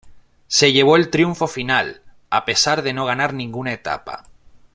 [0.47, 2.01] Se llevó el triunfo final,
[2.31, 4.23] a pesar de no ganar ninguna etapa.